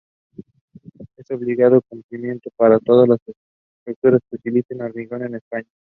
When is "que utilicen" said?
4.31-4.81